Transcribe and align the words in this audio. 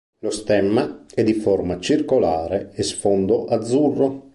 Lo 0.21 0.31
stemma 0.31 1.05
è 1.13 1.21
di 1.23 1.35
forma 1.35 1.79
circolare 1.79 2.71
e 2.73 2.81
sfondo 2.81 3.45
azzurro. 3.45 4.29